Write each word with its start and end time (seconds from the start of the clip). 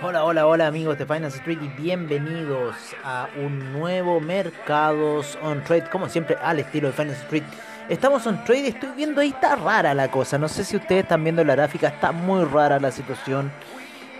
Hola, 0.00 0.24
hola, 0.24 0.46
hola 0.46 0.66
amigos 0.68 0.96
de 0.98 1.04
Finance 1.04 1.38
Street 1.38 1.58
y 1.60 1.68
bienvenidos 1.82 2.76
a 3.02 3.28
un 3.36 3.72
nuevo 3.72 4.20
Mercados 4.20 5.36
on 5.42 5.64
Trade, 5.64 5.90
como 5.90 6.08
siempre 6.08 6.36
al 6.40 6.60
estilo 6.60 6.88
de 6.88 6.94
Finance 6.94 7.22
Street. 7.22 7.42
Estamos 7.88 8.24
on 8.26 8.44
trade, 8.44 8.68
estoy 8.68 8.90
viendo 8.94 9.20
ahí, 9.20 9.30
está 9.30 9.56
rara 9.56 9.94
la 9.94 10.10
cosa, 10.10 10.38
no 10.38 10.46
sé 10.46 10.62
si 10.62 10.76
ustedes 10.76 11.02
están 11.02 11.24
viendo 11.24 11.42
la 11.42 11.56
gráfica, 11.56 11.88
está 11.88 12.12
muy 12.12 12.44
rara 12.44 12.78
la 12.78 12.92
situación. 12.92 13.50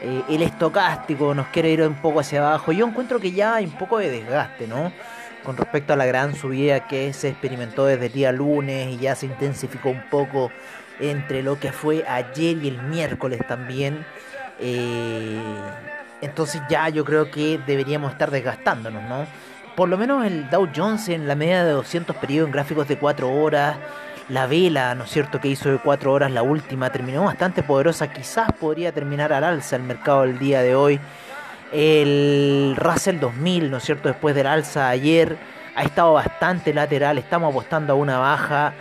Eh, 0.01 0.23
el 0.29 0.43
estocástico 0.43 1.35
nos 1.35 1.49
quiere 1.49 1.71
ir 1.71 1.83
un 1.83 1.95
poco 1.95 2.21
hacia 2.21 2.41
abajo. 2.47 2.73
Yo 2.73 2.87
encuentro 2.87 3.19
que 3.19 3.33
ya 3.33 3.57
hay 3.57 3.65
un 3.65 3.73
poco 3.73 3.99
de 3.99 4.11
desgaste, 4.11 4.67
¿no? 4.67 4.93
Con 5.43 5.57
respecto 5.57 5.93
a 5.93 5.97
la 5.97 6.07
gran 6.07 6.35
subida 6.35 6.87
que 6.87 7.13
se 7.13 7.29
experimentó 7.29 7.87
desde 7.87 8.07
el 8.07 8.13
día 8.13 8.33
lunes 8.33 8.89
y 8.95 8.99
ya 8.99 9.15
se 9.15 9.27
intensificó 9.27 9.91
un 9.91 10.03
poco 10.11 10.51
entre 11.01 11.43
lo 11.43 11.59
que 11.59 11.73
fue 11.73 12.05
ayer 12.07 12.59
y 12.63 12.69
el 12.69 12.83
miércoles 12.83 13.41
también. 13.49 14.05
Eh, 14.61 15.41
entonces 16.21 16.61
ya 16.69 16.89
yo 16.89 17.05
creo 17.05 17.31
que 17.31 17.59
deberíamos 17.67 18.13
estar 18.13 18.31
desgastándonos, 18.31 19.03
¿no? 19.05 19.27
Por 19.77 19.89
lo 19.89 19.97
menos 19.97 20.27
el 20.27 20.51
Dow 20.51 20.69
Jones 20.75 21.09
en 21.09 21.29
la 21.29 21.37
media 21.37 21.65
de 21.65 21.71
200 21.71 22.17
periodos 22.17 22.49
en 22.49 22.53
gráficos 22.53 22.89
de 22.89 22.99
4 22.99 23.31
horas, 23.31 23.77
la 24.29 24.47
vela, 24.47 24.95
¿no 24.95 25.05
es 25.05 25.11
cierto?, 25.11 25.41
que 25.41 25.49
hizo 25.49 25.71
de 25.71 25.79
4 25.79 26.13
horas 26.13 26.31
la 26.31 26.43
última, 26.43 26.91
terminó 26.91 27.25
bastante 27.25 27.63
poderosa, 27.63 28.13
quizás 28.13 28.53
podría 28.53 28.93
terminar 28.93 29.33
al 29.33 29.45
alza 29.45 29.77
el 29.77 29.83
mercado 29.83 30.23
del 30.23 30.39
día 30.39 30.63
de 30.63 30.75
hoy. 30.75 31.01
El 31.73 32.75
Russell 32.77 33.19
2000, 33.21 33.71
¿no 33.71 33.77
es 33.79 33.85
cierto?, 33.85 34.09
después 34.09 34.35
del 34.35 34.47
alza 34.47 34.89
ayer, 34.89 35.37
ha 35.75 35.83
estado 35.83 36.15
bastante 36.15 36.75
lateral, 36.75 37.19
estamos 37.19 37.51
apostando 37.51 37.93
a 37.93 37.97
una 37.97 38.19
baja 38.19 38.75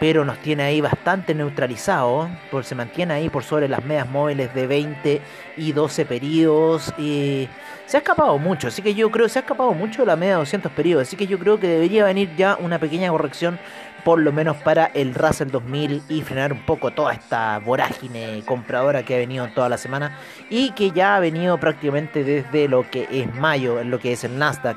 pero 0.00 0.24
nos 0.24 0.38
tiene 0.38 0.64
ahí 0.64 0.80
bastante 0.80 1.34
neutralizado, 1.34 2.28
porque 2.50 2.68
se 2.68 2.74
mantiene 2.74 3.14
ahí 3.14 3.28
por 3.28 3.42
sobre 3.42 3.68
las 3.68 3.84
medias 3.84 4.08
móviles 4.08 4.52
de 4.52 4.66
20 4.66 5.22
y 5.56 5.72
12 5.72 6.04
periodos. 6.04 6.92
Y 6.98 7.48
se 7.86 7.96
ha 7.96 8.00
escapado 8.00 8.36
mucho, 8.38 8.68
así 8.68 8.82
que 8.82 8.94
yo 8.94 9.10
creo, 9.10 9.28
se 9.28 9.38
ha 9.38 9.42
escapado 9.42 9.72
mucho 9.72 10.02
de 10.02 10.06
la 10.06 10.16
media 10.16 10.32
de 10.34 10.40
200 10.40 10.72
periodos, 10.72 11.08
así 11.08 11.16
que 11.16 11.26
yo 11.26 11.38
creo 11.38 11.58
que 11.58 11.68
debería 11.68 12.04
venir 12.04 12.30
ya 12.36 12.58
una 12.60 12.78
pequeña 12.78 13.10
corrección, 13.10 13.58
por 14.04 14.20
lo 14.20 14.32
menos 14.32 14.56
para 14.58 14.86
el 14.86 15.14
Russell 15.14 15.50
2000 15.50 16.02
y 16.08 16.22
frenar 16.22 16.52
un 16.52 16.64
poco 16.66 16.92
toda 16.92 17.12
esta 17.12 17.58
vorágine 17.58 18.42
compradora 18.44 19.04
que 19.04 19.14
ha 19.14 19.18
venido 19.18 19.48
toda 19.48 19.68
la 19.68 19.78
semana 19.78 20.18
y 20.50 20.70
que 20.72 20.90
ya 20.90 21.16
ha 21.16 21.20
venido 21.20 21.58
prácticamente 21.58 22.22
desde 22.22 22.68
lo 22.68 22.90
que 22.90 23.08
es 23.10 23.34
mayo, 23.34 23.80
en 23.80 23.90
lo 23.90 23.98
que 23.98 24.12
es 24.12 24.24
el 24.24 24.38
Nasdaq, 24.38 24.76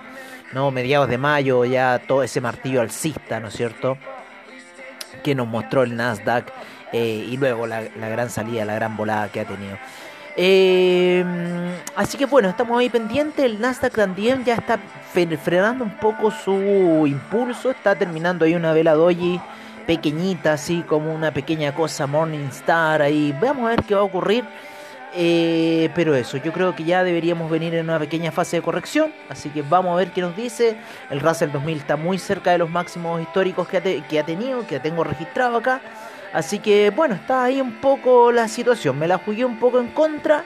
¿no? 0.54 0.72
Mediados 0.72 1.10
de 1.10 1.18
mayo, 1.18 1.66
ya 1.66 2.02
todo 2.08 2.24
ese 2.24 2.42
martillo 2.42 2.82
alcista, 2.82 3.40
¿no 3.40 3.50
es 3.50 3.54
cierto? 3.54 3.98
que 5.24 5.36
nos 5.36 5.48
mostró 5.48 5.84
el 5.84 5.96
Nasdaq 5.96 6.52
eh, 6.94 7.26
y 7.30 7.38
luego 7.38 7.68
la, 7.68 7.82
gran 7.82 8.30
salida, 8.30 8.66
la 8.66 8.76
gran 8.76 8.96
volada 8.96 9.30
que 9.30 9.42
ha 9.42 9.46
tenido. 9.46 9.78
Eh, 10.40 11.26
así 11.96 12.16
que 12.16 12.28
bueno, 12.28 12.50
estamos 12.50 12.80
ahí 12.80 12.90
pendientes. 12.90 13.44
El 13.44 13.60
Nasdaq 13.60 13.94
también 13.94 14.46
ya 14.46 14.54
está 14.54 14.80
frenando 15.44 15.84
un 15.84 15.98
poco 15.98 16.30
su 16.30 17.06
impulso. 17.08 17.72
Está 17.72 17.96
terminando 17.96 18.46
ahí 18.46 18.54
una 18.54 18.72
vela 18.72 18.94
doji 18.94 19.42
pequeñita, 19.88 20.54
así 20.54 20.84
como 20.88 21.14
una 21.14 21.32
pequeña 21.32 21.74
cosa 21.74 22.06
Morningstar 22.06 23.02
ahí. 23.02 23.36
Vamos 23.42 23.66
a 23.66 23.70
ver 23.70 23.84
qué 23.84 23.96
va 23.96 24.02
a 24.02 24.04
ocurrir. 24.04 24.46
Eh, 25.16 25.90
pero 25.96 26.14
eso, 26.14 26.38
yo 26.38 26.54
creo 26.54 26.76
que 26.76 26.84
ya 26.84 27.04
deberíamos 27.04 27.50
venir 27.50 27.74
en 27.74 27.86
una 27.86 27.98
pequeña 27.98 28.32
fase 28.32 28.58
de 28.58 28.62
corrección. 28.62 29.12
Así 29.30 29.50
que 29.50 29.64
vamos 29.64 29.94
a 29.94 29.96
ver 29.96 30.12
qué 30.12 30.22
nos 30.22 30.36
dice. 30.36 30.78
El 31.10 31.20
Russell 31.20 31.50
2000 31.52 31.78
está 31.78 31.96
muy 31.96 32.20
cerca 32.20 32.52
de 32.52 32.60
los 32.60 32.70
máximos 32.70 33.20
históricos 33.22 33.68
que 33.68 33.78
ha, 33.78 33.82
que 33.82 34.20
ha 34.20 34.24
tenido, 34.24 34.68
que 34.68 34.80
tengo 34.80 35.04
registrado 35.04 35.58
acá. 35.58 35.82
Así 36.34 36.60
que 36.60 36.92
bueno, 36.92 37.16
está 37.16 37.44
ahí 37.44 37.62
un 37.62 37.82
poco 37.82 38.32
la 38.32 38.48
situación. 38.48 38.98
Me 39.00 39.08
la 39.08 39.18
jugué 39.18 39.46
un 39.46 39.60
poco 39.60 39.80
en 39.80 39.88
contra 39.88 40.44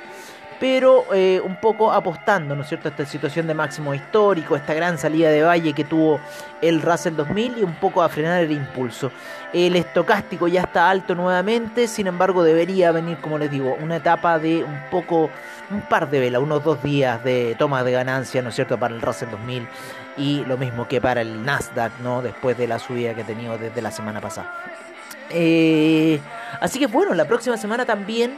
pero 0.61 1.05
eh, 1.11 1.41
un 1.43 1.55
poco 1.55 1.91
apostando, 1.91 2.55
¿no 2.55 2.61
es 2.61 2.67
cierto?, 2.67 2.87
esta 2.87 3.03
situación 3.03 3.47
de 3.47 3.55
máximo 3.55 3.95
histórico, 3.95 4.55
esta 4.55 4.75
gran 4.75 4.99
salida 4.99 5.31
de 5.31 5.41
valle 5.41 5.73
que 5.73 5.83
tuvo 5.83 6.19
el 6.61 6.83
Russell 6.83 7.15
2000 7.15 7.57
y 7.57 7.63
un 7.63 7.73
poco 7.73 8.03
a 8.03 8.09
frenar 8.09 8.43
el 8.43 8.51
impulso. 8.51 9.11
El 9.53 9.75
estocástico 9.75 10.47
ya 10.47 10.61
está 10.61 10.87
alto 10.87 11.15
nuevamente, 11.15 11.87
sin 11.87 12.05
embargo 12.05 12.43
debería 12.43 12.91
venir, 12.91 13.17
como 13.17 13.39
les 13.39 13.49
digo, 13.49 13.75
una 13.81 13.95
etapa 13.95 14.37
de 14.37 14.63
un 14.63 14.83
poco, 14.91 15.31
un 15.71 15.81
par 15.81 16.11
de 16.11 16.19
velas, 16.19 16.43
unos 16.43 16.63
dos 16.63 16.83
días 16.83 17.23
de 17.23 17.55
toma 17.57 17.83
de 17.83 17.93
ganancia, 17.93 18.43
¿no 18.43 18.49
es 18.49 18.55
cierto?, 18.55 18.77
para 18.77 18.93
el 18.93 19.01
Russell 19.01 19.31
2000 19.31 19.67
y 20.17 20.45
lo 20.45 20.59
mismo 20.59 20.87
que 20.87 21.01
para 21.01 21.21
el 21.21 21.43
Nasdaq, 21.43 21.93
¿no?, 22.03 22.21
después 22.21 22.55
de 22.55 22.67
la 22.67 22.77
subida 22.77 23.15
que 23.15 23.21
ha 23.23 23.25
tenido 23.25 23.57
desde 23.57 23.81
la 23.81 23.89
semana 23.89 24.21
pasada. 24.21 24.53
Eh, 25.29 26.19
así 26.59 26.79
que 26.79 26.87
bueno, 26.87 27.13
la 27.13 27.25
próxima 27.25 27.57
semana 27.57 27.85
también 27.85 28.37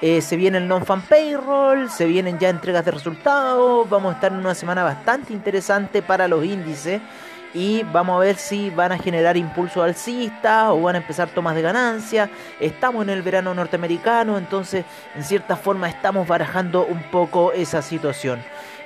eh, 0.00 0.20
se 0.20 0.36
viene 0.36 0.58
el 0.58 0.68
non-fan 0.68 1.02
payroll, 1.02 1.90
se 1.90 2.06
vienen 2.06 2.38
ya 2.38 2.48
entregas 2.48 2.84
de 2.84 2.92
resultados, 2.92 3.88
vamos 3.90 4.12
a 4.12 4.14
estar 4.14 4.32
en 4.32 4.38
una 4.38 4.54
semana 4.54 4.84
bastante 4.84 5.32
interesante 5.32 6.02
para 6.02 6.28
los 6.28 6.44
índices 6.44 7.00
y 7.54 7.82
vamos 7.84 8.16
a 8.16 8.20
ver 8.20 8.36
si 8.36 8.70
van 8.70 8.92
a 8.92 8.98
generar 8.98 9.36
impulso 9.36 9.82
alcista 9.82 10.72
o 10.72 10.82
van 10.82 10.96
a 10.96 10.98
empezar 10.98 11.28
tomas 11.30 11.54
de 11.54 11.62
ganancia. 11.62 12.30
Estamos 12.60 13.02
en 13.02 13.10
el 13.10 13.22
verano 13.22 13.54
norteamericano, 13.54 14.38
entonces 14.38 14.84
en 15.16 15.24
cierta 15.24 15.56
forma 15.56 15.88
estamos 15.88 16.28
barajando 16.28 16.86
un 16.86 17.02
poco 17.10 17.52
esa 17.52 17.82
situación. 17.82 18.40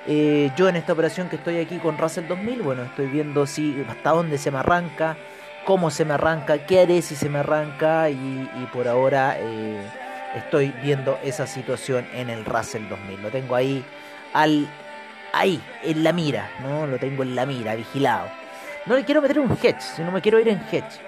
Eh, 0.06 0.50
yo 0.56 0.68
en 0.68 0.76
esta 0.76 0.92
operación 0.92 1.28
que 1.28 1.36
estoy 1.36 1.58
aquí 1.58 1.78
con 1.78 1.98
Russell 1.98 2.26
2000, 2.26 2.62
bueno, 2.62 2.82
estoy 2.82 3.06
viendo 3.06 3.46
si 3.46 3.84
hasta 3.88 4.10
dónde 4.10 4.38
se 4.38 4.50
me 4.50 4.58
arranca, 4.58 5.16
cómo 5.64 5.90
se 5.90 6.04
me 6.04 6.14
arranca, 6.14 6.66
qué 6.66 6.80
haré 6.80 7.02
si 7.02 7.14
se 7.14 7.28
me 7.28 7.38
arranca 7.38 8.10
y, 8.10 8.68
por 8.72 8.88
ahora... 8.88 9.36
Eh, 9.38 9.80
estoy 10.34 10.72
viendo 10.82 11.18
esa 11.22 11.46
situación 11.46 12.06
en 12.14 12.30
el 12.30 12.44
Russell 12.44 12.88
2000. 12.88 13.22
Lo 13.22 13.30
tengo 13.30 13.54
ahí, 13.54 13.84
al, 14.32 14.68
ahí, 15.32 15.60
en 15.82 16.04
la 16.04 16.12
mira, 16.12 16.50
¿no? 16.62 16.86
Lo 16.86 16.98
tengo 16.98 17.22
en 17.22 17.34
la 17.34 17.46
mira, 17.46 17.74
vigilado. 17.74 18.28
No 18.86 18.96
le 18.96 19.04
quiero 19.04 19.22
meter 19.22 19.38
un 19.38 19.50
hedge, 19.50 19.80
si 19.80 20.02
no 20.02 20.10
me 20.10 20.20
quiero 20.20 20.40
ir 20.40 20.48
en 20.48 20.60
hedge, 20.70 21.00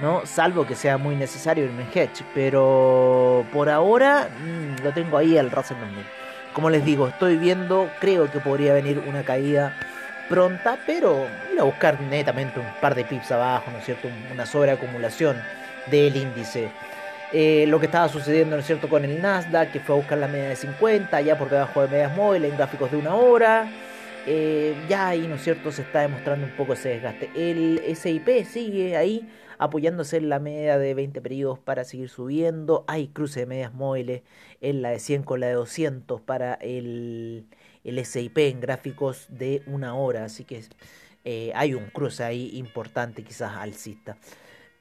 ¿no? 0.00 0.26
Salvo 0.26 0.66
que 0.66 0.74
sea 0.74 0.98
muy 0.98 1.16
necesario 1.16 1.64
irme 1.64 1.84
en 1.84 1.98
hedge, 1.98 2.24
pero 2.34 3.44
por 3.52 3.70
ahora 3.70 4.28
mm, 4.38 4.84
lo 4.84 4.92
tengo 4.92 5.16
ahí 5.16 5.38
al 5.38 5.50
Russell 5.50 5.78
2000. 5.78 6.04
Como 6.52 6.70
les 6.70 6.84
digo, 6.84 7.08
estoy 7.08 7.36
viendo, 7.36 7.90
creo 8.00 8.30
que 8.30 8.40
podría 8.40 8.72
venir 8.72 9.02
una 9.06 9.22
caída 9.22 9.76
pronta, 10.28 10.78
pero 10.86 11.26
ir 11.52 11.60
a 11.60 11.64
buscar 11.64 12.00
netamente 12.00 12.60
un 12.60 12.66
par 12.80 12.94
de 12.94 13.04
pips 13.04 13.32
abajo, 13.32 13.70
¿no 13.70 13.78
es 13.78 13.84
cierto? 13.84 14.08
Una 14.32 14.46
sobreacumulación 14.46 15.36
del 15.90 16.16
índice 16.16 16.70
eh, 17.32 17.64
lo 17.66 17.80
que 17.80 17.86
estaba 17.86 18.08
sucediendo, 18.08 18.56
¿no 18.56 18.60
es 18.60 18.66
cierto?, 18.66 18.88
con 18.88 19.04
el 19.04 19.20
Nasdaq, 19.20 19.72
que 19.72 19.80
fue 19.80 19.96
a 19.96 19.98
buscar 19.98 20.18
la 20.18 20.28
media 20.28 20.50
de 20.50 20.56
50, 20.56 21.20
ya 21.22 21.36
por 21.36 21.50
debajo 21.50 21.82
de 21.82 21.88
medias 21.88 22.16
móviles, 22.16 22.50
en 22.50 22.56
gráficos 22.56 22.90
de 22.90 22.96
una 22.96 23.14
hora. 23.14 23.70
Eh, 24.26 24.74
ya 24.88 25.08
ahí, 25.08 25.26
¿no 25.26 25.34
es 25.34 25.42
cierto?, 25.42 25.72
se 25.72 25.82
está 25.82 26.00
demostrando 26.00 26.46
un 26.46 26.52
poco 26.52 26.74
ese 26.74 26.90
desgaste. 26.90 27.30
El 27.34 27.80
SIP 27.96 28.44
sigue 28.46 28.96
ahí 28.96 29.28
apoyándose 29.58 30.18
en 30.18 30.28
la 30.28 30.38
media 30.38 30.78
de 30.78 30.94
20 30.94 31.20
periodos 31.20 31.58
para 31.58 31.84
seguir 31.84 32.08
subiendo. 32.08 32.84
Hay 32.86 33.08
cruce 33.08 33.40
de 33.40 33.46
medias 33.46 33.74
móviles 33.74 34.22
en 34.60 34.82
la 34.82 34.90
de 34.90 34.98
100 35.00 35.22
con 35.24 35.40
la 35.40 35.48
de 35.48 35.54
200 35.54 36.20
para 36.20 36.54
el, 36.54 37.46
el 37.86 38.04
SIP 38.04 38.38
en 38.38 38.60
gráficos 38.60 39.26
de 39.28 39.62
una 39.66 39.94
hora. 39.94 40.24
Así 40.24 40.44
que 40.44 40.62
eh, 41.24 41.52
hay 41.54 41.74
un 41.74 41.86
cruce 41.86 42.24
ahí 42.24 42.50
importante, 42.54 43.22
quizás 43.22 43.56
alcista. 43.56 44.16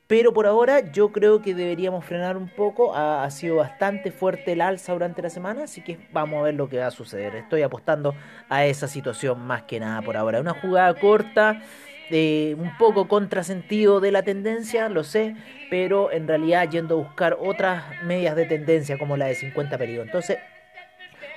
Pero 0.07 0.33
por 0.33 0.45
ahora 0.45 0.91
yo 0.91 1.11
creo 1.11 1.41
que 1.41 1.55
deberíamos 1.55 2.05
frenar 2.05 2.37
un 2.37 2.47
poco. 2.47 2.95
Ha, 2.95 3.29
sido 3.31 3.55
bastante 3.55 4.11
fuerte 4.11 4.51
el 4.51 4.61
alza 4.61 4.93
durante 4.93 5.21
la 5.23 5.31
semana, 5.31 5.63
así 5.63 5.81
que 5.81 5.97
vamos 6.11 6.39
a 6.39 6.43
ver 6.43 6.53
lo 6.53 6.69
que 6.69 6.77
va 6.77 6.87
a 6.87 6.91
suceder. 6.91 7.35
Estoy 7.35 7.63
apostando 7.63 8.13
a 8.47 8.65
esa 8.65 8.87
situación 8.87 9.41
más 9.41 9.63
que 9.63 9.79
nada 9.79 10.01
por 10.03 10.15
ahora. 10.15 10.39
Una 10.39 10.53
jugada 10.53 10.93
corta, 10.99 11.63
eh, 12.11 12.55
un 12.59 12.77
poco 12.77 13.07
contrasentido 13.07 13.99
de 13.99 14.11
la 14.11 14.21
tendencia, 14.21 14.89
lo 14.89 15.03
sé, 15.03 15.35
pero 15.71 16.11
en 16.11 16.27
realidad 16.27 16.69
yendo 16.69 16.95
a 16.95 17.03
buscar 17.03 17.37
otras 17.39 17.83
medias 18.03 18.35
de 18.35 18.45
tendencia 18.45 18.99
como 18.99 19.17
la 19.17 19.25
de 19.25 19.33
50 19.33 19.75
periodos. 19.79 20.05
Entonces, 20.05 20.37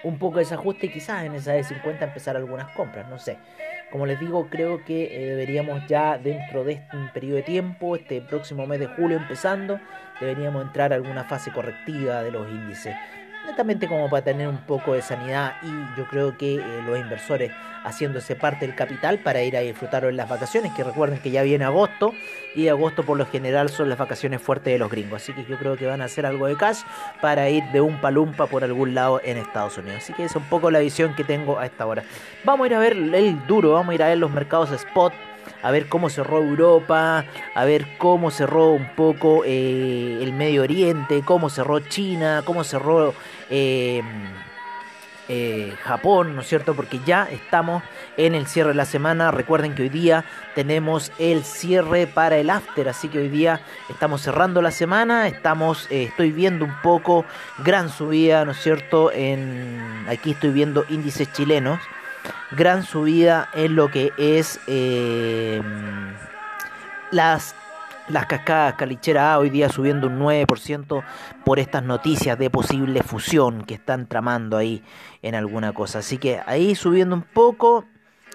un 0.05 0.19
poco 0.19 0.39
de 0.39 0.45
desajuste 0.45 0.87
y 0.87 0.91
quizás 0.91 1.25
en 1.25 1.35
esa 1.35 1.53
de 1.53 1.65
50 1.65 2.05
empezar 2.05 2.37
algunas 2.37 2.71
compras, 2.73 3.09
no 3.09 3.19
sé. 3.19 3.39
Como 3.91 4.07
les 4.07 4.21
digo, 4.21 4.49
creo 4.51 4.85
que 4.85 5.05
eh, 5.05 5.27
deberíamos 5.31 5.87
ya 5.87 6.19
dentro 6.19 6.65
de 6.65 6.73
este 6.73 6.97
periodo 7.15 7.37
de 7.37 7.43
tiempo, 7.43 7.97
este 7.97 8.21
próximo 8.21 8.67
mes 8.67 8.81
de 8.81 8.87
julio 8.87 9.17
empezando, 9.17 9.81
deberíamos 10.21 10.63
entrar 10.63 10.93
a 10.93 10.97
alguna 10.97 11.25
fase 11.25 11.51
correctiva 11.53 12.23
de 12.23 12.31
los 12.31 12.49
índices. 12.49 12.95
Netamente 13.49 13.89
como 13.89 14.09
para 14.11 14.23
tener 14.23 14.47
un 14.47 14.59
poco 14.59 14.93
de 14.93 15.03
sanidad 15.03 15.55
y 15.63 15.99
yo 15.99 16.07
creo 16.07 16.37
que 16.37 16.57
eh, 16.57 16.83
los 16.87 16.99
inversores 16.99 17.51
haciéndose 17.83 18.37
parte 18.37 18.67
del 18.67 18.77
capital 18.77 19.19
para 19.19 19.43
ir 19.43 19.57
a 19.57 19.61
disfrutar 19.61 20.05
en 20.05 20.17
las 20.17 20.29
vacaciones, 20.29 20.73
que 20.75 20.85
recuerden 20.85 21.19
que 21.21 21.31
ya 21.31 21.43
viene 21.43 21.65
agosto 21.65 22.13
y 22.55 22.69
agosto 22.69 23.05
por 23.05 23.17
lo 23.17 23.25
general 23.25 23.71
son 23.71 23.89
las 23.89 23.99
vacaciones 23.99 24.43
fuertes 24.43 24.73
de 24.73 24.79
los 24.79 24.91
gringos, 24.91 25.23
así 25.23 25.33
que 25.33 25.45
yo 25.45 25.57
creo 25.57 25.77
que 25.77 25.87
van 25.87 26.03
a 26.03 26.05
hacer 26.05 26.27
algo 26.27 26.47
de 26.47 26.57
cash 26.57 26.81
para 27.23 27.49
ir 27.49 27.65
de 27.73 27.81
un 27.81 28.01
palumpa 28.01 28.47
por 28.47 28.65
algún 28.65 28.95
lado 28.95 29.21
en 29.25 29.39
Estados 29.39 29.79
Unidos, 29.79 30.03
así 30.03 30.13
que 30.13 30.25
es 30.25 30.37
un 30.37 30.45
poco 30.45 30.71
la 30.71 30.81
visión 30.81 31.15
que 31.15 31.25
tengo 31.25 31.59
a 31.59 31.67
esta 31.67 31.87
hora. 31.87 32.05
Vamos 32.45 32.65
a 32.65 32.67
ir 32.69 32.75
a 32.75 32.79
ver 32.79 32.93
el 32.93 33.47
duro, 33.47 33.73
vamos 33.73 33.93
a 33.93 33.95
ir 33.95 34.03
a 34.03 34.09
ver 34.09 34.19
los 34.19 34.31
mercados 34.31 34.71
spot 34.73 35.13
a 35.63 35.71
ver 35.71 35.89
cómo 35.89 36.11
cerró 36.11 36.39
Europa, 36.39 37.25
a 37.55 37.65
ver 37.65 37.87
cómo 37.99 38.31
cerró 38.31 38.71
un 38.71 38.95
poco 38.95 39.43
eh, 39.45 40.19
el 40.23 40.33
Medio 40.33 40.63
Oriente, 40.63 41.23
cómo 41.25 41.51
cerró 41.51 41.81
China, 41.81 42.43
cómo 42.45 42.65
cerró 42.65 43.15
eh, 43.51 44.03
eh, 45.29 45.75
Japón, 45.83 46.35
¿no 46.35 46.41
es 46.41 46.49
cierto? 46.49 46.75
Porque 46.75 47.01
ya 47.05 47.29
estamos 47.31 47.83
en 48.17 48.35
el 48.35 48.47
cierre 48.47 48.71
de 48.71 48.77
la 48.77 48.87
semana. 48.87 49.31
Recuerden 49.31 49.75
que 49.75 49.83
hoy 49.83 49.89
día 49.91 50.25
tenemos 50.55 51.13
el 51.19 51.45
cierre 51.45 52.07
para 52.07 52.37
el 52.39 52.49
after, 52.49 52.89
así 52.89 53.09
que 53.09 53.19
hoy 53.19 53.29
día 53.29 53.61
estamos 53.91 54.23
cerrando 54.23 54.63
la 54.63 54.71
semana. 54.71 55.29
Estamos, 55.29 55.87
estoy 55.91 56.33
viendo 56.33 56.65
un 56.65 56.81
poco 56.83 57.27
gran 57.59 57.91
subida, 57.91 58.45
¿no 58.45 58.53
es 58.53 58.63
cierto? 58.63 59.13
En 59.13 60.07
aquí 60.09 60.31
estoy 60.31 60.51
viendo 60.51 60.87
índices 60.89 61.31
chilenos 61.33 61.79
gran 62.53 62.83
subida 62.83 63.49
en 63.55 63.77
lo 63.77 63.91
que 63.91 64.13
es 64.17 64.61
eh, 64.67 65.61
las 67.11 67.55
las 68.09 68.27
cascadas 68.27 68.75
calichera 68.75 69.35
A 69.35 69.39
hoy 69.39 69.51
día 69.51 69.69
subiendo 69.69 70.07
un 70.07 70.19
9% 70.19 71.05
por 71.45 71.59
estas 71.59 71.83
noticias 71.83 72.39
de 72.39 72.51
posible 72.51 73.03
fusión 73.03 73.65
que 73.65 73.75
están 73.75 74.07
tramando 74.07 74.57
ahí 74.57 74.83
en 75.23 75.35
alguna 75.35 75.73
cosa. 75.73 76.01
Así 76.01 76.19
que 76.19 76.41
ahí 76.47 76.75
subiendo 76.75 77.15
un 77.15 77.23
poco. 77.23 77.85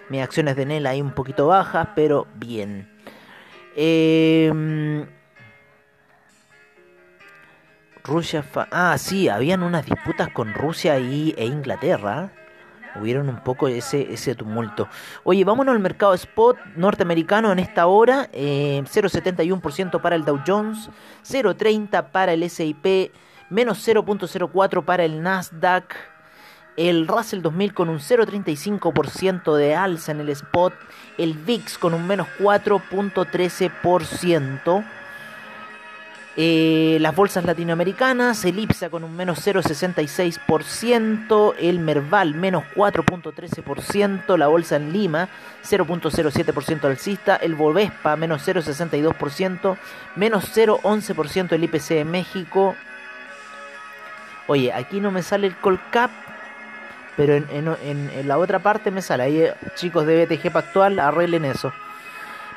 Mis 0.10 0.22
acciones 0.22 0.56
de 0.56 0.66
Nel 0.66 0.86
ahí 0.86 1.02
un 1.02 1.14
poquito 1.14 1.48
bajas, 1.48 1.90
pero 1.96 2.28
bien. 2.36 2.90
Em, 3.76 5.08
Rusia. 8.04 8.44
Ah, 8.72 8.96
sí, 8.98 9.30
habían 9.30 9.64
unas 9.64 9.86
disputas 9.86 10.30
con 10.30 10.54
Rusia 10.54 11.00
y, 11.00 11.34
e 11.38 11.46
Inglaterra 11.46 12.32
hubieron 13.00 13.30
un 13.30 13.44
poco 13.44 13.68
ese, 13.68 14.14
ese 14.14 14.36
tumulto. 14.36 14.88
Oye, 15.24 15.44
vámonos 15.44 15.74
al 15.74 15.80
mercado 15.80 16.14
spot 16.14 16.58
norteamericano 16.76 17.52
en 17.52 17.58
esta 17.60 17.88
hora. 17.88 18.30
0,71% 18.32 19.96
eh, 19.96 20.00
para 20.02 20.16
el 20.16 20.24
Dow 20.26 20.42
Jones, 20.46 20.90
0,30% 21.24 22.12
para 22.12 22.34
el 22.34 22.48
SIP, 22.50 23.12
menos 23.50 23.88
0,04% 23.88 24.86
para 24.86 25.04
el 25.04 25.22
Nasdaq. 25.22 25.96
El 26.76 27.08
Russell 27.08 27.44
2000 27.44 27.76
con 27.76 27.90
un 27.90 28.00
0,35% 28.00 29.56
de 29.56 29.76
alza 29.76 30.12
en 30.12 30.22
el 30.22 30.30
spot. 30.30 30.74
El 31.20 31.36
VIX 31.36 31.78
con 31.78 31.94
un 31.94 32.08
menos 32.08 32.26
4,13%. 32.40 34.84
Eh, 36.36 36.98
las 37.00 37.16
bolsas 37.16 37.46
latinoamericanas, 37.46 38.44
el 38.46 38.58
IPSA 38.58 38.90
con 38.90 39.04
un 39.04 39.16
menos 39.16 39.46
0,66%, 39.46 41.54
el 41.60 41.80
Merval 41.80 42.34
menos 42.34 42.64
4,13%, 42.76 44.36
la 44.36 44.48
bolsa 44.48 44.78
en 44.78 44.92
Lima 44.92 45.30
0,07% 45.64 46.86
alcista, 46.86 47.36
el 47.36 47.54
Bovespa 47.54 48.16
menos 48.16 48.48
0,62%, 48.48 49.78
menos 50.16 50.58
0,11% 50.58 51.52
el 51.52 51.66
IPC 51.66 51.90
de 51.90 52.06
México. 52.06 52.76
Oye, 54.48 54.74
aquí 54.74 55.00
no 55.00 55.12
me 55.12 55.22
sale 55.22 55.46
el 55.46 55.56
Colcap, 55.58 56.10
pero 57.16 57.36
en, 57.36 57.46
en 57.84 58.28
la 58.28 58.40
otra 58.40 58.58
parte 58.58 58.90
me 58.90 59.04
sale. 59.04 59.24
Ahí, 59.24 59.46
chicos 59.76 60.08
de 60.08 60.26
BTG 60.26 60.52
Pactual, 60.52 60.98
arreglen 60.98 61.46
eso 61.46 61.72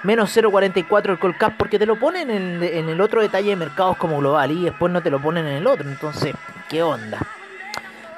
menos 0.03 0.37
0.44 0.37 1.11
el 1.11 1.19
Colcap 1.19 1.57
porque 1.57 1.79
te 1.79 1.87
lo 1.87 1.99
ponen 1.99 2.31
en, 2.31 2.63
el 2.63 3.01
otro 3.01 3.23
detalle 3.23 3.51
de 3.51 3.57
mercados 3.57 3.97
como 3.97 4.19
global 4.19 4.51
y 4.51 4.65
después 4.65 4.93
no 4.93 5.03
te 5.03 5.11
lo 5.11 5.21
ponen 5.21 5.47
en 5.47 5.55
el 5.55 5.67
otro. 5.67 5.89
Entonces, 5.89 6.35
¿qué 6.69 6.83
onda? 6.83 7.19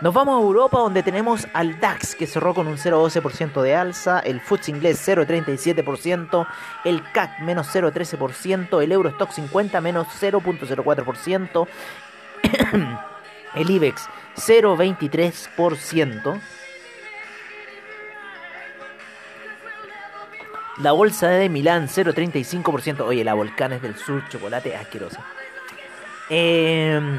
Nos 0.00 0.14
vamos 0.14 0.38
a 0.38 0.42
Europa 0.42 0.78
donde 0.78 1.02
tenemos 1.02 1.48
al 1.54 1.80
DAX 1.80 2.14
que 2.14 2.28
cerró 2.28 2.54
con 2.54 2.68
un 2.68 2.76
0,12% 2.76 3.62
de 3.62 3.74
alza, 3.74 4.20
el 4.20 4.40
FTSE 4.40 4.70
inglés 4.70 5.08
0,37%, 5.08 6.46
el 6.84 7.02
CAC 7.10 7.40
menos 7.40 7.66
0,13%, 7.74 8.80
el 8.80 8.92
Eurostock 8.92 9.32
50 9.32 9.80
menos 9.80 10.06
0,04%, 10.20 11.66
el 13.56 13.70
IBEX 13.70 14.08
0,23%. 14.36 16.40
La 20.80 20.92
bolsa 20.92 21.28
de 21.28 21.48
Milán, 21.48 21.88
0,35%. 21.88 23.00
Oye, 23.00 23.24
la 23.24 23.34
Volcanes 23.34 23.82
del 23.82 23.96
Sur, 23.96 24.28
chocolate 24.28 24.76
asqueroso. 24.76 25.18
Em, 26.30 27.18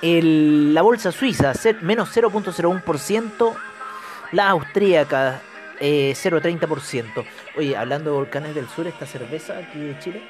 la 0.00 0.82
bolsa 0.82 1.10
suiza, 1.10 1.52
menos 1.80 2.10
0.01%. 2.10 3.56
La 4.30 4.50
austríaca, 4.50 5.40
0.30%. 5.80 7.20
Eh, 7.20 7.26
Oye, 7.56 7.76
hablando 7.76 8.10
de 8.10 8.16
Volcanes 8.16 8.54
del 8.54 8.68
Sur, 8.68 8.86
esta 8.86 9.06
cerveza 9.06 9.58
aquí 9.58 9.80
de 9.80 9.98
Chile, 9.98 10.22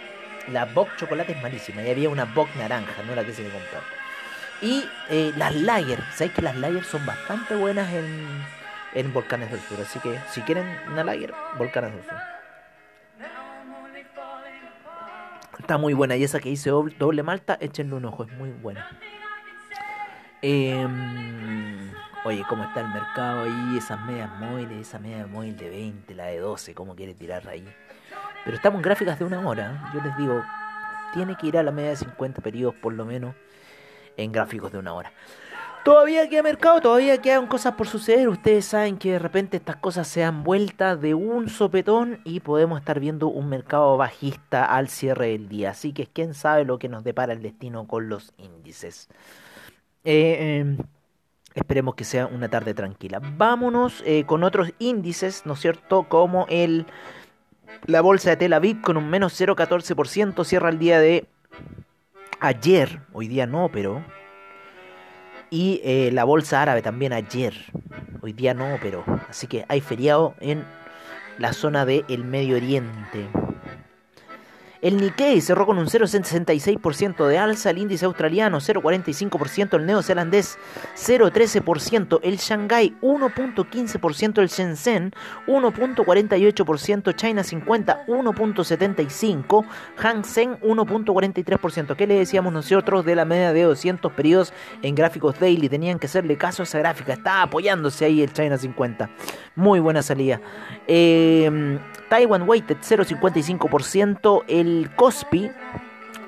la 0.50 0.64
Bock 0.64 0.88
chocolate 0.96 1.32
es 1.32 1.42
malísima. 1.42 1.82
Y 1.82 1.90
había 1.90 2.08
una 2.08 2.24
Bock 2.24 2.48
naranja, 2.56 3.02
no 3.06 3.14
la 3.14 3.24
que 3.24 3.34
se 3.34 3.42
me 3.42 3.50
compró. 3.50 3.80
Y 4.62 4.88
eh, 5.10 5.32
las 5.36 5.54
Lager, 5.54 6.02
¿sabéis 6.12 6.32
que 6.32 6.42
las 6.42 6.56
Lager 6.56 6.84
son 6.84 7.04
bastante 7.04 7.54
buenas 7.56 7.92
en 7.92 8.26
en 8.94 9.12
Volcanes 9.12 9.50
del 9.50 9.60
Sur. 9.60 9.80
Así 9.80 9.98
que 10.00 10.18
si 10.30 10.40
quieren 10.42 10.66
una 10.90 11.04
lager, 11.04 11.32
Volcanes 11.58 11.94
del 11.94 12.04
Sur. 12.04 12.18
Está 15.58 15.78
muy 15.78 15.94
buena. 15.94 16.16
Y 16.16 16.24
esa 16.24 16.40
que 16.40 16.50
hice 16.50 16.70
doble 16.70 17.22
malta, 17.22 17.56
échenle 17.60 17.94
un 17.94 18.04
ojo, 18.04 18.24
es 18.24 18.32
muy 18.32 18.50
buena. 18.50 18.88
Em, 20.42 21.92
oye, 22.24 22.44
¿cómo 22.48 22.64
está 22.64 22.80
el 22.80 22.88
mercado 22.88 23.44
ahí? 23.44 23.78
Esas 23.78 24.00
medias 24.04 24.28
móviles, 24.40 24.88
esa 24.88 24.98
media 24.98 25.24
móvil 25.26 25.56
de 25.56 25.70
20, 25.70 26.14
la 26.16 26.24
de 26.24 26.38
12, 26.38 26.74
¿cómo 26.74 26.96
quiere 26.96 27.14
tirar 27.14 27.48
ahí? 27.48 27.64
Pero 28.44 28.56
estamos 28.56 28.78
en 28.78 28.82
gráficas 28.82 29.20
de 29.20 29.24
una 29.24 29.46
hora. 29.46 29.92
Yo 29.94 30.02
les 30.02 30.16
digo, 30.16 30.42
tiene 31.14 31.36
que 31.36 31.46
ir 31.46 31.58
a 31.58 31.62
la 31.62 31.70
media 31.70 31.90
de 31.90 31.96
50 31.96 32.42
periodos 32.42 32.74
por 32.74 32.92
lo 32.92 33.04
menos 33.04 33.36
en 34.16 34.32
gráficos 34.32 34.72
de 34.72 34.78
una 34.78 34.94
hora. 34.94 35.12
Todavía 35.84 36.28
queda 36.28 36.44
mercado, 36.44 36.80
todavía 36.80 37.20
quedan 37.20 37.48
cosas 37.48 37.74
por 37.74 37.88
suceder. 37.88 38.28
Ustedes 38.28 38.66
saben 38.66 38.98
que 38.98 39.12
de 39.12 39.18
repente 39.18 39.56
estas 39.56 39.76
cosas 39.76 40.06
se 40.06 40.22
han 40.22 40.44
vuelta 40.44 40.94
de 40.94 41.14
un 41.14 41.48
sopetón 41.48 42.20
y 42.22 42.38
podemos 42.38 42.78
estar 42.78 43.00
viendo 43.00 43.26
un 43.26 43.48
mercado 43.48 43.96
bajista 43.96 44.64
al 44.64 44.88
cierre 44.88 45.30
del 45.30 45.48
día. 45.48 45.70
Así 45.70 45.92
que 45.92 46.06
quién 46.06 46.34
sabe 46.34 46.64
lo 46.64 46.78
que 46.78 46.88
nos 46.88 47.02
depara 47.02 47.32
el 47.32 47.42
destino 47.42 47.88
con 47.88 48.08
los 48.08 48.32
índices. 48.38 49.08
Eh, 50.04 50.60
em, 50.60 50.78
esperemos 51.54 51.96
que 51.96 52.04
sea 52.04 52.26
una 52.26 52.48
tarde 52.48 52.74
tranquila. 52.74 53.20
Vámonos 53.20 54.04
eh, 54.06 54.22
con 54.24 54.44
otros 54.44 54.72
índices, 54.78 55.46
¿no 55.46 55.54
es 55.54 55.60
cierto? 55.60 56.04
Como 56.04 56.46
el 56.48 56.86
la 57.86 58.00
bolsa 58.02 58.30
de 58.30 58.36
Tel 58.36 58.52
Aviv 58.52 58.80
con 58.82 58.96
un 58.96 59.10
menos 59.10 59.40
0,14%. 59.40 60.44
Cierra 60.44 60.68
el 60.68 60.78
día 60.78 61.00
de 61.00 61.26
ayer. 62.38 63.00
Hoy 63.12 63.26
día 63.26 63.46
no, 63.46 63.68
pero 63.72 64.04
y 65.52 65.82
eh, 65.84 66.10
la 66.12 66.24
bolsa 66.24 66.62
árabe 66.62 66.80
también 66.80 67.12
ayer. 67.12 67.52
Hoy 68.22 68.32
día 68.32 68.54
no, 68.54 68.78
pero. 68.80 69.04
Así 69.28 69.46
que 69.46 69.66
hay 69.68 69.82
feriado 69.82 70.34
en 70.40 70.64
la 71.38 71.52
zona 71.52 71.84
del 71.84 72.24
Medio 72.24 72.56
Oriente. 72.56 73.28
El 74.82 74.96
Nikkei 74.96 75.40
cerró 75.40 75.64
con 75.64 75.78
un 75.78 75.86
0,66% 75.86 77.28
de 77.28 77.38
alza, 77.38 77.70
el 77.70 77.78
índice 77.78 78.04
australiano 78.04 78.58
0,45%, 78.58 79.76
el 79.76 79.86
neozelandés 79.86 80.58
0,13%, 80.96 82.18
el 82.24 82.36
Shanghai 82.36 82.92
1,15%, 83.00 84.42
el 84.42 84.48
Shenzhen 84.48 85.12
1,48%, 85.46 87.14
China 87.14 87.44
50 87.44 88.06
1,75%, 88.08 89.64
Hang 89.98 90.24
Seng 90.24 90.58
1,43%. 90.60 91.94
¿Qué 91.94 92.08
le 92.08 92.14
decíamos 92.14 92.52
nosotros 92.52 93.04
de 93.04 93.14
la 93.14 93.24
media 93.24 93.52
de 93.52 93.62
200 93.62 94.10
periodos 94.14 94.52
en 94.82 94.96
gráficos 94.96 95.38
daily? 95.38 95.68
Tenían 95.68 96.00
que 96.00 96.06
hacerle 96.06 96.36
caso 96.36 96.62
a 96.62 96.64
esa 96.64 96.80
gráfica, 96.80 97.12
está 97.12 97.42
apoyándose 97.42 98.06
ahí 98.06 98.20
el 98.20 98.32
China 98.32 98.58
50. 98.58 99.08
Muy 99.54 99.78
buena 99.78 100.02
salida. 100.02 100.40
Eh, 100.88 101.78
Taiwan 102.08 102.48
Weighted 102.48 102.78
0,55%, 102.78 104.42
el 104.48 104.71
Kospi 104.96 105.50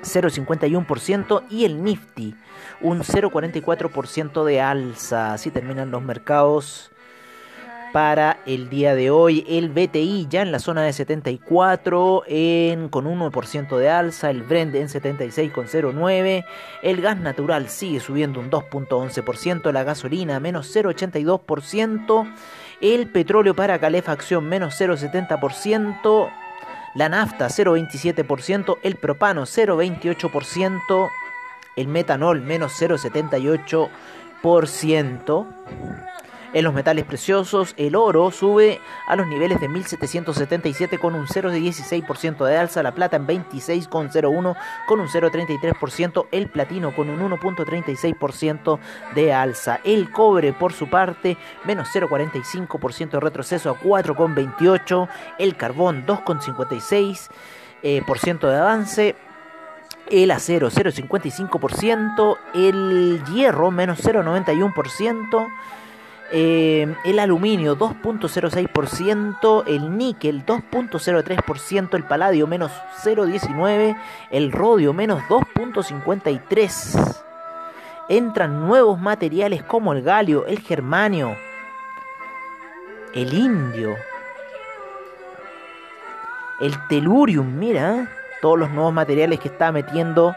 0,51% 0.02 1.44
y 1.50 1.64
el 1.64 1.82
Nifty 1.82 2.34
un 2.80 3.00
0,44% 3.00 4.44
de 4.44 4.60
alza. 4.60 5.32
Así 5.32 5.50
terminan 5.50 5.90
los 5.90 6.02
mercados 6.02 6.90
para 7.92 8.38
el 8.44 8.68
día 8.68 8.94
de 8.94 9.10
hoy. 9.10 9.44
El 9.48 9.70
BTI 9.70 10.26
ya 10.28 10.42
en 10.42 10.50
la 10.52 10.58
zona 10.58 10.82
de 10.82 10.92
74 10.92 12.24
en, 12.26 12.88
con 12.88 13.06
1% 13.06 13.78
de 13.78 13.88
alza. 13.88 14.30
El 14.30 14.42
Brent 14.42 14.74
en 14.74 14.88
76,09. 14.88 16.44
El 16.82 17.00
gas 17.00 17.18
natural 17.18 17.68
sigue 17.68 18.00
subiendo 18.00 18.40
un 18.40 18.50
2,11%. 18.50 19.72
La 19.72 19.84
gasolina 19.84 20.40
menos 20.40 20.74
0,82%. 20.74 22.34
El 22.80 23.06
petróleo 23.06 23.54
para 23.54 23.78
calefacción 23.78 24.44
menos 24.44 24.78
0,70%. 24.80 26.43
La 26.94 27.08
nafta 27.08 27.48
0,27%. 27.48 28.78
El 28.82 28.96
propano 28.96 29.42
0,28%. 29.42 31.10
El 31.76 31.88
metanol 31.88 32.40
menos 32.40 32.80
0,78%. 32.80 35.48
En 36.54 36.62
los 36.62 36.72
metales 36.72 37.04
preciosos, 37.04 37.74
el 37.76 37.96
oro 37.96 38.30
sube 38.30 38.80
a 39.08 39.16
los 39.16 39.26
niveles 39.26 39.60
de 39.60 39.68
1777 39.68 40.98
con 40.98 41.16
un 41.16 41.26
0,16% 41.26 42.44
de 42.46 42.56
alza, 42.56 42.84
la 42.84 42.94
plata 42.94 43.16
en 43.16 43.26
26,01 43.26 44.56
con 44.86 45.00
un 45.00 45.08
0,33%, 45.08 46.28
el 46.30 46.48
platino 46.48 46.94
con 46.94 47.10
un 47.10 47.28
1,36% 47.28 48.78
de 49.16 49.32
alza. 49.32 49.80
El 49.82 50.12
cobre, 50.12 50.52
por 50.52 50.72
su 50.72 50.88
parte, 50.88 51.36
menos 51.64 51.88
0,45% 51.92 53.10
de 53.10 53.20
retroceso 53.20 53.70
a 53.70 53.80
4,28, 53.80 55.08
el 55.40 55.56
carbón 55.56 56.06
2,56% 56.06 57.30
eh, 57.82 58.00
de 58.40 58.56
avance, 58.56 59.16
el 60.08 60.30
acero 60.30 60.70
0,55%, 60.70 62.36
el 62.54 63.24
hierro 63.24 63.72
menos 63.72 64.04
0,91%, 64.04 65.48
eh, 66.32 66.94
el 67.04 67.18
aluminio 67.18 67.76
2.06%, 67.76 69.64
el 69.66 69.96
níquel 69.96 70.44
2.03%, 70.46 71.94
el 71.94 72.04
paladio 72.04 72.46
menos 72.46 72.72
0.19%, 73.02 73.96
el 74.30 74.52
rodio 74.52 74.92
menos 74.92 75.22
2.53%. 75.28 77.22
Entran 78.08 78.66
nuevos 78.66 79.00
materiales 79.00 79.62
como 79.62 79.92
el 79.92 80.02
galio, 80.02 80.46
el 80.46 80.58
germanio, 80.60 81.36
el 83.14 83.32
indio, 83.32 83.96
el 86.60 86.74
telurium, 86.88 87.58
mira, 87.58 88.10
todos 88.42 88.58
los 88.58 88.70
nuevos 88.70 88.92
materiales 88.92 89.40
que 89.40 89.48
está 89.48 89.72
metiendo 89.72 90.36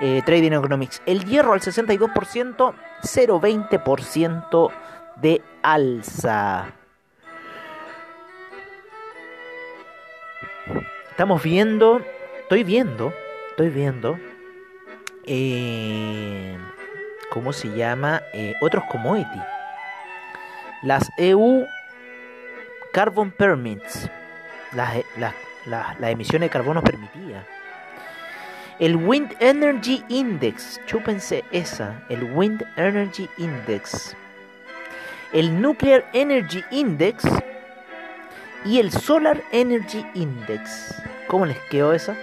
eh, 0.00 0.22
Trading 0.24 0.52
Economics. 0.52 1.02
El 1.04 1.24
hierro 1.24 1.52
al 1.52 1.60
62%, 1.60 2.74
0.20% 3.02 4.70
de 5.20 5.42
alza. 5.62 6.72
Estamos 11.10 11.42
viendo, 11.42 12.00
estoy 12.40 12.64
viendo, 12.64 13.12
estoy 13.50 13.68
viendo, 13.68 14.18
eh, 15.26 16.56
¿cómo 17.30 17.52
se 17.52 17.68
llama? 17.76 18.22
Eh, 18.32 18.54
otros 18.62 18.84
commodities. 18.84 19.44
Las 20.82 21.10
EU 21.18 21.66
Carbon 22.92 23.30
Permits, 23.30 24.08
las, 24.72 24.96
las, 25.18 25.34
las, 25.66 26.10
emisiones 26.10 26.46
de 26.48 26.50
carbono 26.50 26.82
permitidas. 26.82 27.44
El 28.78 28.96
Wind 28.96 29.36
Energy 29.40 30.02
Index, 30.08 30.80
chúpense 30.86 31.44
esa, 31.52 32.02
el 32.08 32.24
Wind 32.32 32.64
Energy 32.76 33.28
Index 33.36 34.16
el 35.32 35.60
Nuclear 35.60 36.04
Energy 36.12 36.64
Index 36.70 37.24
y 38.64 38.80
el 38.80 38.90
Solar 38.90 39.42
Energy 39.52 40.04
Index. 40.14 41.02
¿Cómo 41.28 41.46
les 41.46 41.58
quedó 41.70 41.92
eso? 41.92 42.14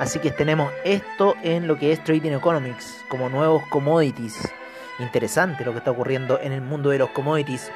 Así 0.00 0.18
que 0.18 0.30
tenemos 0.30 0.72
esto 0.84 1.34
en 1.42 1.68
lo 1.68 1.78
que 1.78 1.92
es 1.92 2.02
Trading 2.02 2.32
Economics, 2.32 3.04
como 3.08 3.28
nuevos 3.28 3.64
commodities. 3.66 4.52
Interesante 4.98 5.64
lo 5.64 5.72
que 5.72 5.78
está 5.78 5.90
ocurriendo 5.90 6.40
en 6.40 6.52
el 6.52 6.62
mundo 6.62 6.90
de 6.90 6.98
los 6.98 7.10
commodities. 7.10 7.70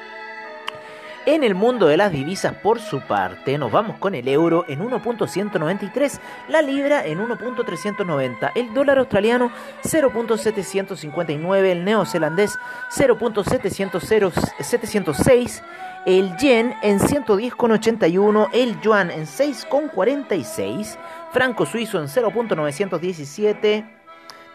En 1.30 1.44
el 1.44 1.54
mundo 1.54 1.88
de 1.88 1.98
las 1.98 2.10
divisas, 2.10 2.54
por 2.54 2.80
su 2.80 3.02
parte, 3.02 3.58
nos 3.58 3.70
vamos 3.70 3.98
con 3.98 4.14
el 4.14 4.26
euro 4.28 4.64
en 4.66 4.80
1.193, 4.80 6.20
la 6.48 6.62
libra 6.62 7.04
en 7.04 7.18
1.390, 7.18 8.52
el 8.54 8.72
dólar 8.72 8.96
australiano 8.96 9.52
0.759, 9.82 11.64
el 11.66 11.84
neozelandés 11.84 12.58
0.706, 12.90 15.62
el 16.06 16.34
yen 16.38 16.74
en 16.80 16.98
110,81, 16.98 18.48
el 18.54 18.80
yuan 18.80 19.10
en 19.10 19.26
6,46, 19.26 20.96
franco 21.30 21.66
suizo 21.66 21.98
en 21.98 22.06
0.917, 22.06 23.86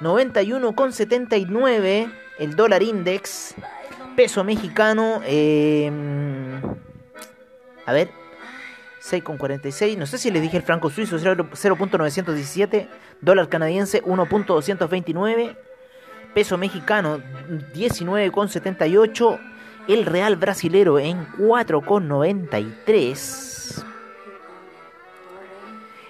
91,79, 0.02 2.12
el 2.40 2.56
dólar 2.56 2.82
index 2.82 3.54
Peso 4.16 4.44
mexicano, 4.44 5.22
em, 5.26 6.62
a 7.86 7.94
ver, 7.94 8.10
6,46. 9.02 9.98
No 9.98 10.06
sé 10.06 10.20
si 10.20 10.30
les 10.30 10.42
dije 10.42 10.58
el 10.58 10.64
franco 10.64 10.90
suizo, 10.90 11.18
0.917. 11.18 12.90
Dólar 13.22 13.48
canadiense, 13.50 14.04
1.229. 14.04 15.56
Peso 16.34 16.58
mexicano, 16.58 17.22
19,78. 17.74 19.40
El 19.88 20.06
real 20.06 20.36
brasilero 20.38 21.00
en 21.00 21.28
4,93. 21.34 23.84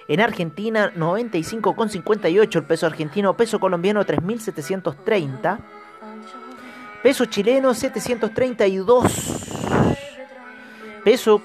En 0.06 0.20
Argentina, 0.20 0.92
95,58 0.94 2.56
el 2.56 2.64
peso 2.64 2.86
argentino. 2.86 3.34
Peso 3.34 3.58
colombiano, 3.58 4.04
3.730. 4.04 5.58
Peso 7.04 7.26
chileno 7.26 7.74
732. 7.74 9.04
Peso 11.04 11.42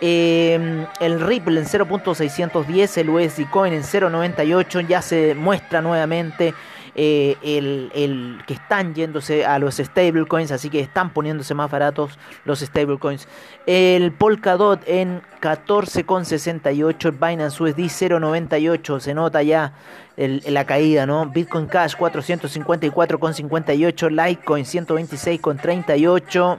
em, 0.00 0.86
el 1.00 1.20
Ripple 1.20 1.60
en 1.60 1.66
0.610, 1.66 2.98
el 2.98 3.10
USD 3.10 3.50
Coin 3.50 3.72
en 3.72 3.82
0.98 3.82 4.86
ya 4.86 5.02
se 5.02 5.34
muestra 5.34 5.80
nuevamente 5.80 6.54
eh, 7.00 7.36
el, 7.44 7.92
el, 7.94 8.42
que 8.44 8.54
están 8.54 8.92
yéndose 8.92 9.46
a 9.46 9.60
los 9.60 9.76
stablecoins, 9.76 10.50
así 10.50 10.68
que 10.68 10.80
están 10.80 11.10
poniéndose 11.10 11.54
más 11.54 11.70
baratos 11.70 12.18
los 12.44 12.58
stablecoins. 12.58 13.28
El 13.66 14.10
Polkadot 14.10 14.82
en 14.84 15.22
14,68, 15.40 17.04
el 17.04 17.12
Binance 17.12 17.62
USD 17.62 17.78
0,98, 17.78 18.98
se 18.98 19.14
nota 19.14 19.44
ya 19.44 19.74
la 20.16 20.64
caída, 20.64 21.06
¿no? 21.06 21.26
Bitcoin 21.26 21.66
Cash 21.66 21.94
454,58, 21.94 24.10
Litecoin 24.10 24.64
126,38, 24.64 26.58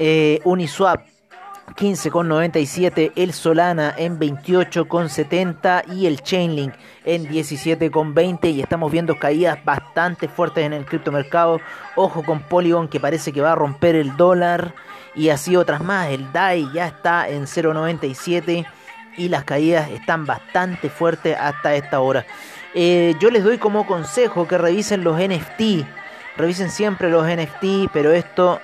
eh, 0.00 0.40
Uniswap 0.42 1.15
15,97, 1.76 3.12
el 3.16 3.32
Solana 3.34 3.94
en 3.96 4.18
28,70 4.18 5.94
y 5.94 6.06
el 6.06 6.22
Chainlink 6.22 6.72
en 7.04 7.28
17,20 7.28 8.52
y 8.52 8.62
estamos 8.62 8.90
viendo 8.90 9.18
caídas 9.18 9.62
bastante 9.64 10.26
fuertes 10.26 10.64
en 10.64 10.72
el 10.72 10.86
criptomercado. 10.86 11.60
Ojo 11.94 12.22
con 12.22 12.40
Polygon 12.40 12.88
que 12.88 12.98
parece 12.98 13.32
que 13.32 13.42
va 13.42 13.52
a 13.52 13.56
romper 13.56 13.94
el 13.94 14.16
dólar 14.16 14.74
y 15.14 15.28
así 15.28 15.54
otras 15.54 15.82
más. 15.82 16.08
El 16.08 16.32
DAI 16.32 16.72
ya 16.72 16.86
está 16.86 17.28
en 17.28 17.44
0,97 17.44 18.66
y 19.18 19.28
las 19.28 19.44
caídas 19.44 19.90
están 19.90 20.24
bastante 20.24 20.88
fuertes 20.88 21.36
hasta 21.38 21.74
esta 21.74 22.00
hora. 22.00 22.24
Eh, 22.74 23.14
yo 23.20 23.30
les 23.30 23.44
doy 23.44 23.58
como 23.58 23.86
consejo 23.86 24.48
que 24.48 24.58
revisen 24.58 25.04
los 25.04 25.18
NFT. 25.18 25.86
Revisen 26.36 26.70
siempre 26.70 27.10
los 27.10 27.26
NFT, 27.26 27.90
pero 27.92 28.12
esto 28.12 28.60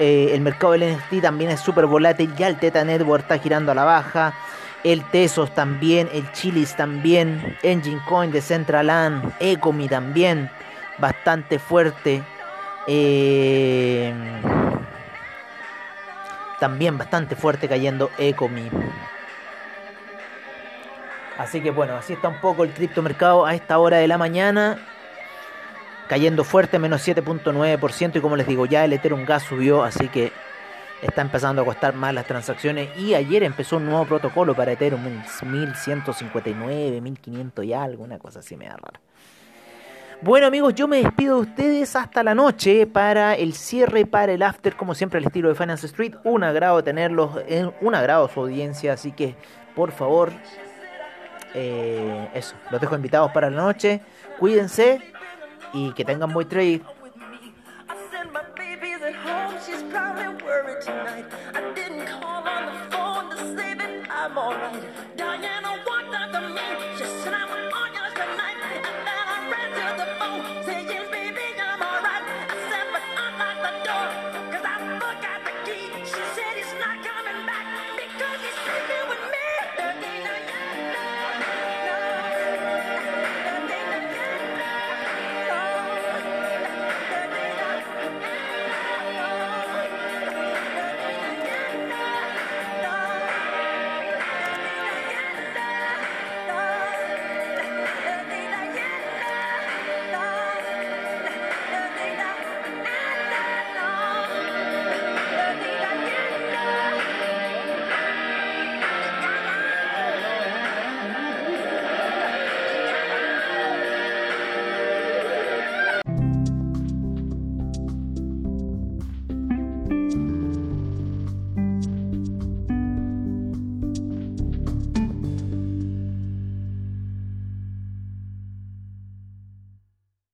eh, 0.00 0.34
el 0.34 0.40
mercado 0.40 0.72
del 0.72 0.96
NFT 0.96 1.20
también 1.20 1.50
es 1.50 1.60
súper 1.60 1.84
volátil. 1.84 2.34
Ya 2.34 2.48
el 2.48 2.58
Teta 2.58 2.82
Network 2.84 3.22
está 3.22 3.38
girando 3.38 3.70
a 3.70 3.74
la 3.74 3.84
baja. 3.84 4.32
El 4.82 5.04
Tesos 5.04 5.54
también. 5.54 6.08
El 6.12 6.32
Chilis 6.32 6.74
también. 6.74 7.58
Engine 7.62 8.00
Coin 8.08 8.32
de 8.32 8.40
Centraland. 8.40 9.34
Ecomi 9.38 9.88
también. 9.88 10.50
Bastante 10.96 11.58
fuerte. 11.58 12.22
Eh, 12.86 14.14
también 16.58 16.96
bastante 16.96 17.36
fuerte 17.36 17.68
cayendo 17.68 18.10
Ecomi. 18.16 18.70
Así 21.36 21.60
que 21.60 21.70
bueno, 21.70 21.96
así 21.96 22.14
está 22.14 22.28
un 22.28 22.40
poco 22.40 22.64
el 22.64 22.70
criptomercado 22.70 23.44
a 23.44 23.54
esta 23.54 23.78
hora 23.78 23.98
de 23.98 24.08
la 24.08 24.18
mañana 24.18 24.78
cayendo 26.10 26.42
fuerte, 26.42 26.80
menos 26.80 27.06
7.9%. 27.06 28.16
Y 28.16 28.20
como 28.20 28.34
les 28.34 28.48
digo, 28.48 28.66
ya 28.66 28.84
el 28.84 28.92
Ethereum 28.92 29.24
Gas 29.24 29.44
subió, 29.44 29.84
así 29.84 30.08
que 30.08 30.32
está 31.02 31.22
empezando 31.22 31.62
a 31.62 31.64
costar 31.64 31.94
más 31.94 32.12
las 32.12 32.26
transacciones. 32.26 32.88
Y 32.98 33.14
ayer 33.14 33.44
empezó 33.44 33.76
un 33.76 33.86
nuevo 33.86 34.04
protocolo 34.06 34.52
para 34.52 34.72
Ethereum, 34.72 35.00
1159, 35.04 37.00
1500 37.00 37.64
y 37.64 37.72
algo, 37.72 38.02
una 38.02 38.18
cosa 38.18 38.40
así 38.40 38.56
me 38.56 38.64
da 38.64 38.72
rara. 38.72 39.00
Bueno 40.20 40.48
amigos, 40.48 40.74
yo 40.74 40.88
me 40.88 41.00
despido 41.00 41.36
de 41.36 41.42
ustedes 41.42 41.94
hasta 41.94 42.24
la 42.24 42.34
noche 42.34 42.88
para 42.88 43.34
el 43.34 43.54
cierre, 43.54 44.04
para 44.04 44.32
el 44.32 44.42
after, 44.42 44.74
como 44.74 44.96
siempre 44.96 45.20
el 45.20 45.26
estilo 45.26 45.48
de 45.48 45.54
Finance 45.54 45.86
Street. 45.86 46.14
Un 46.24 46.42
agrado 46.42 46.82
tenerlos, 46.82 47.38
un 47.80 47.94
agrado 47.94 48.28
su 48.28 48.40
audiencia, 48.40 48.94
así 48.94 49.12
que 49.12 49.36
por 49.76 49.92
favor, 49.92 50.32
eh, 51.54 52.28
eso, 52.34 52.56
los 52.72 52.80
dejo 52.80 52.96
invitados 52.96 53.30
para 53.30 53.48
la 53.48 53.62
noche. 53.62 54.00
Cuídense 54.40 55.00
y 55.72 55.92
que 55.92 56.04
tengan 56.04 56.32
buen 56.32 56.48
trade. 56.48 56.82